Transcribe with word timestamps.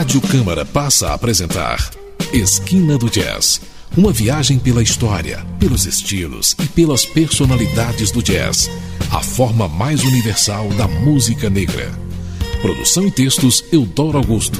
Rádio 0.00 0.22
Câmara 0.22 0.64
passa 0.64 1.08
a 1.08 1.14
apresentar 1.14 1.90
Esquina 2.32 2.96
do 2.96 3.10
Jazz. 3.10 3.60
Uma 3.94 4.10
viagem 4.10 4.58
pela 4.58 4.82
história, 4.82 5.44
pelos 5.58 5.84
estilos 5.84 6.56
e 6.58 6.66
pelas 6.66 7.04
personalidades 7.04 8.10
do 8.10 8.22
jazz. 8.22 8.70
A 9.12 9.20
forma 9.22 9.68
mais 9.68 10.02
universal 10.02 10.70
da 10.70 10.88
música 10.88 11.50
negra. 11.50 11.90
Produção 12.62 13.06
e 13.06 13.10
textos 13.10 13.62
Eudoro 13.70 14.16
Augusto. 14.16 14.58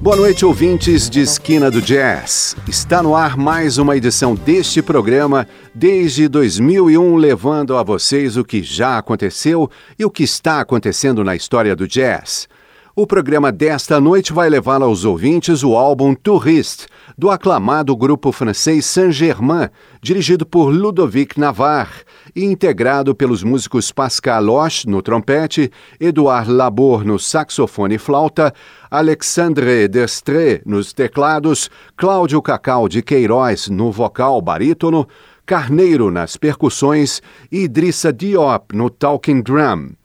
Boa 0.00 0.14
noite, 0.14 0.44
ouvintes 0.44 1.10
de 1.10 1.18
Esquina 1.18 1.68
do 1.68 1.82
Jazz. 1.82 2.54
Está 2.68 3.02
no 3.02 3.16
ar 3.16 3.36
mais 3.36 3.76
uma 3.76 3.96
edição 3.96 4.36
deste 4.36 4.80
programa, 4.80 5.48
desde 5.74 6.28
2001, 6.28 7.16
levando 7.16 7.76
a 7.76 7.82
vocês 7.82 8.36
o 8.36 8.44
que 8.44 8.62
já 8.62 8.98
aconteceu 8.98 9.68
e 9.98 10.04
o 10.04 10.10
que 10.10 10.22
está 10.22 10.60
acontecendo 10.60 11.24
na 11.24 11.34
história 11.34 11.74
do 11.74 11.88
jazz. 11.88 12.46
O 12.94 13.06
programa 13.06 13.50
desta 13.50 13.98
noite 13.98 14.34
vai 14.34 14.50
levar 14.50 14.82
aos 14.82 15.06
ouvintes 15.06 15.64
o 15.64 15.74
álbum 15.78 16.14
Touriste, 16.14 16.86
do 17.16 17.30
aclamado 17.30 17.96
grupo 17.96 18.30
francês 18.30 18.84
Saint-Germain, 18.84 19.70
dirigido 20.02 20.44
por 20.44 20.68
Ludovic 20.68 21.40
Navarre 21.40 22.02
e 22.36 22.44
integrado 22.44 23.14
pelos 23.14 23.42
músicos 23.42 23.90
Pascal 23.90 24.44
Loche 24.44 24.86
no 24.86 25.00
trompete, 25.00 25.72
Edouard 25.98 26.50
Labour 26.50 27.02
no 27.02 27.18
saxofone 27.18 27.94
e 27.94 27.98
flauta, 27.98 28.52
Alexandre 28.90 29.88
Destré 29.88 30.60
nos 30.66 30.92
teclados, 30.92 31.70
Cláudio 31.96 32.42
Cacau 32.42 32.90
de 32.90 33.00
Queiroz 33.00 33.70
no 33.70 33.90
vocal 33.90 34.38
barítono, 34.42 35.08
Carneiro 35.46 36.10
nas 36.10 36.36
percussões 36.36 37.22
e 37.50 37.60
Idrissa 37.62 38.12
Diop 38.12 38.76
no 38.76 38.90
talking 38.90 39.40
drum. 39.40 40.01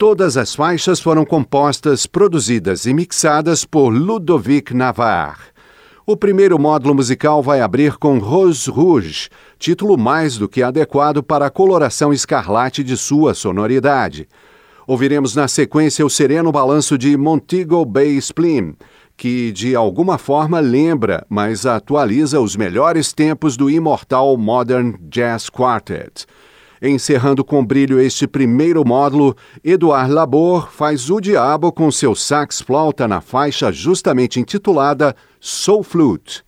Todas 0.00 0.38
as 0.38 0.54
faixas 0.54 0.98
foram 0.98 1.26
compostas, 1.26 2.06
produzidas 2.06 2.86
e 2.86 2.94
mixadas 2.94 3.66
por 3.66 3.90
Ludovic 3.90 4.72
Navarre. 4.72 5.50
O 6.06 6.16
primeiro 6.16 6.58
módulo 6.58 6.94
musical 6.94 7.42
vai 7.42 7.60
abrir 7.60 7.98
com 7.98 8.18
Rose 8.18 8.70
Rouge, 8.70 9.28
título 9.58 9.98
mais 9.98 10.38
do 10.38 10.48
que 10.48 10.62
adequado 10.62 11.22
para 11.22 11.44
a 11.44 11.50
coloração 11.50 12.14
escarlate 12.14 12.82
de 12.82 12.96
sua 12.96 13.34
sonoridade. 13.34 14.26
Ouviremos 14.86 15.36
na 15.36 15.46
sequência 15.46 16.06
o 16.06 16.08
sereno 16.08 16.50
balanço 16.50 16.96
de 16.96 17.14
Montego 17.14 17.84
Bay 17.84 18.16
Spleen, 18.16 18.76
que 19.18 19.52
de 19.52 19.76
alguma 19.76 20.16
forma 20.16 20.60
lembra, 20.60 21.26
mas 21.28 21.66
atualiza 21.66 22.40
os 22.40 22.56
melhores 22.56 23.12
tempos 23.12 23.54
do 23.54 23.68
imortal 23.68 24.34
Modern 24.38 24.94
Jazz 25.10 25.50
Quartet. 25.50 26.24
Encerrando 26.82 27.44
com 27.44 27.64
brilho 27.64 28.00
este 28.00 28.26
primeiro 28.26 28.82
módulo, 28.86 29.36
Eduard 29.62 30.10
Labor 30.10 30.70
faz 30.72 31.10
o 31.10 31.20
diabo 31.20 31.70
com 31.70 31.90
seu 31.90 32.14
sax 32.14 32.62
flauta 32.62 33.06
na 33.06 33.20
faixa 33.20 33.70
justamente 33.70 34.40
intitulada 34.40 35.14
Soul 35.38 35.82
Flute. 35.82 36.42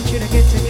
want 0.00 0.12
you 0.12 0.18
to 0.18 0.28
get 0.28 0.48
to 0.50 0.62
me. 0.62 0.69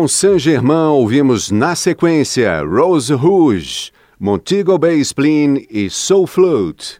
Com 0.00 0.08
Saint-Germain 0.08 0.92
ouvimos 0.92 1.50
na 1.50 1.74
sequência 1.76 2.62
Rose 2.62 3.12
Rouge, 3.12 3.92
Montego 4.18 4.78
Bay 4.78 4.98
Spleen 5.04 5.66
e 5.68 5.90
Soul 5.90 6.26
Flute. 6.26 6.99